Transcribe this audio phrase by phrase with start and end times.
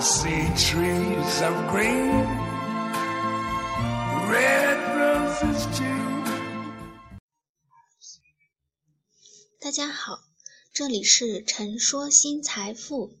[0.00, 2.26] See trees of green,
[4.28, 5.86] red roses too.
[9.58, 10.24] 大家好，
[10.70, 13.16] 这里是陈说新财富，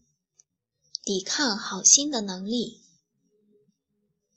[1.02, 2.82] 抵抗好心的能力。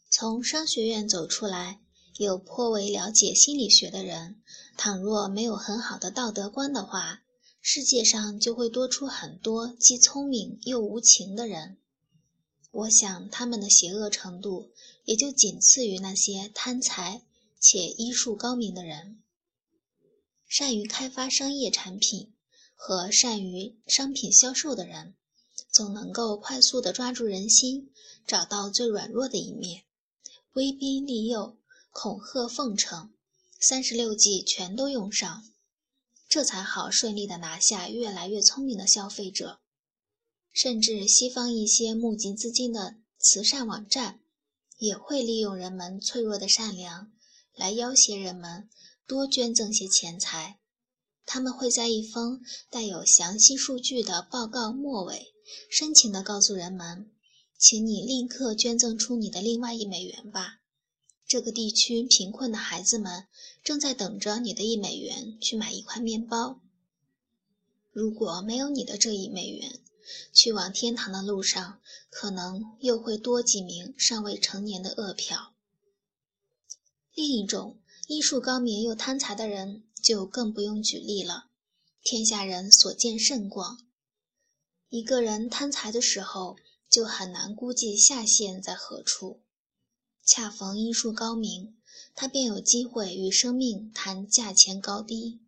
[0.09, 1.81] 从商学院走出来，
[2.17, 4.41] 有颇为了解心理学的人，
[4.77, 7.19] 倘若没有很好的道德观的话，
[7.60, 11.78] 世界上就会多出很多既聪明又无情的人。
[12.71, 14.71] 我想他们的邪恶程度
[15.05, 17.23] 也就仅次于那些贪财
[17.59, 19.21] 且医术高明的人。
[20.47, 22.33] 善于开发商业产品
[22.75, 25.15] 和善于商品销售的人，
[25.71, 27.92] 总能够快速地抓住人心，
[28.25, 29.83] 找到最软弱的一面，
[30.54, 31.57] 威逼利诱。
[31.92, 33.11] 恐吓、奉承，
[33.59, 35.44] 三十六计全都用上，
[36.30, 39.59] 这才好顺利的拿下越来越聪明的消费者。
[40.52, 44.19] 甚至西方一些募集资金的慈善网站，
[44.78, 47.11] 也会利用人们脆弱的善良，
[47.56, 48.69] 来要挟人们
[49.06, 50.59] 多捐赠些钱财。
[51.25, 55.33] 他们会在一封带有详细数据的报告末尾，
[55.69, 57.11] 深情地告诉人们
[57.56, 60.61] ：“请你立刻捐赠出你的另外一美元吧。”
[61.28, 63.28] 这个地区贫困的孩子们
[63.63, 66.59] 正在等着你的一美元去买一块面包。
[67.91, 69.80] 如果没有你的这一美元，
[70.34, 71.80] 去往天堂的路上
[72.10, 75.54] 可能又会多几名尚未成年的恶殍。
[77.14, 81.50] 另一种医术高明又贪财的人就更不用举例了，
[82.02, 83.86] 天下人所见甚广。
[84.90, 86.58] 一个人贪财的时候，
[86.90, 89.42] 就很难估计下限在何处。
[90.26, 91.78] 恰逢医术高明，
[92.16, 95.42] 他便有机会与生命谈价钱高低。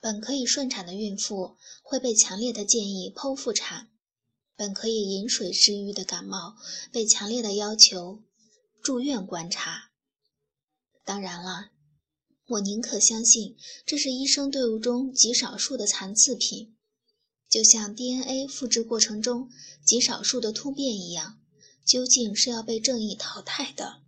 [0.00, 3.90] 本可以顺产的孕妇会被强烈的建议剖腹产，
[4.54, 6.56] 本可以饮水治愈的感冒
[6.92, 8.22] 被强烈的要求
[8.82, 9.90] 住院观察。
[11.04, 11.70] 当然了，
[12.46, 16.76] 我宁可相信这是医生队伍中极少数的残次品，
[17.48, 19.50] 就像 DNA 复制过程中
[19.84, 21.40] 极少数的突变一样。
[21.84, 24.02] 究竟是要被正义淘汰的？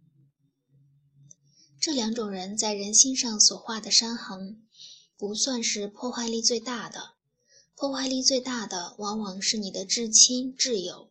[1.81, 4.63] 这两种人在人心上所画的伤痕，
[5.21, 7.11] 不算是破坏力最大的。
[7.77, 11.11] 破坏力最大的，往往是你的至亲挚友。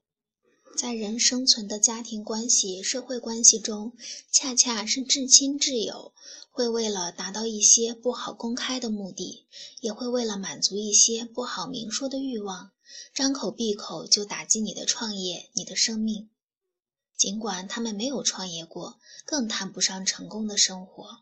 [0.76, 3.94] 在人生存的家庭关系、社会关系中，
[4.32, 6.12] 恰恰是至亲挚友
[6.50, 9.46] 会为了达到一些不好公开的目的，
[9.80, 12.72] 也会为了满足一些不好明说的欲望，
[13.14, 16.28] 张口闭口就打击你的创业、你的生命。
[17.16, 21.20] 尽管他们没有创业过，更谈不上成功的生活。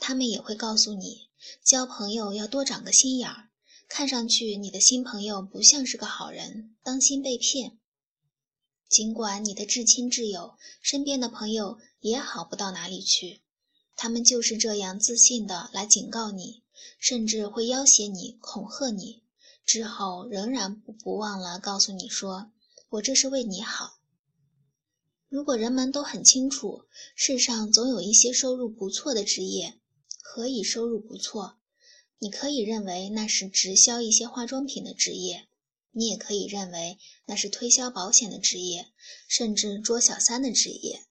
[0.00, 1.25] 他们也会告诉你，
[1.64, 3.50] 交朋友要多长个心眼儿，
[3.88, 7.78] 看上去你的新朋友不像是个好人，当心被骗。
[8.88, 13.42] 尽管你的至亲挚友身边的朋友也好不到哪里去，
[13.96, 16.62] 他们就是这样自信的来警告你，
[16.98, 19.24] 甚至会要挟你、恐吓你，
[19.64, 22.52] 之后仍然不不忘了告诉你说
[22.90, 23.98] ：“我这是为你好。”
[25.28, 26.84] 如果人们都很清楚，
[27.16, 29.80] 世上总有一些收入不错的职业，
[30.28, 31.56] 何以收入不错？
[32.18, 35.46] 你可以认为那是直销一些化妆品的职业，
[35.92, 38.88] 你也可以认为那是推销保险的职业，
[39.28, 41.04] 甚至捉小三的职业。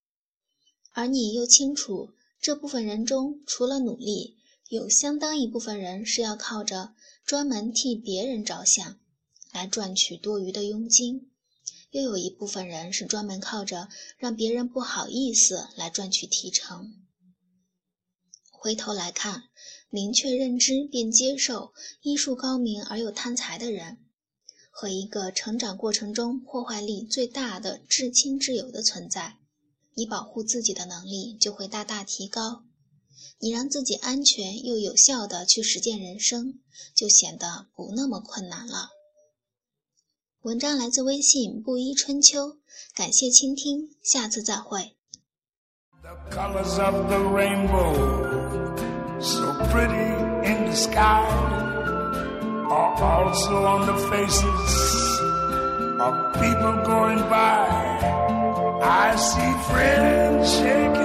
[0.92, 4.36] 而你又清楚，这部分人中，除了努力，
[4.70, 6.94] 有相当一部分人是要靠着
[7.26, 9.00] 专门替别人着想，
[9.52, 11.32] 来赚取多余的佣金。
[11.92, 17.05] 又有一部分人是专门靠着让别人不好意思来赚取提成。
[18.66, 19.44] 回头来看，
[19.92, 21.72] 明确认知并接受
[22.02, 24.00] 医术高明而又贪财的人，
[24.72, 29.38] 和一个成长过程中破坏力最大的至亲挚友的存在，
[29.94, 32.64] 你保护自己的能力就会大大提高。
[33.38, 36.60] 你让自己安全又有效地去实践人生，
[36.96, 38.90] 就显得不那么困难了。
[40.42, 42.58] 文章来自微信布衣春秋，
[42.96, 44.95] 感谢倾听，下次再会。
[46.06, 47.96] The colors of the rainbow,
[49.20, 50.12] so pretty
[50.52, 51.26] in the sky,
[52.70, 55.20] are also on the faces
[56.00, 57.66] of people going by.
[58.84, 61.05] I see friends shaking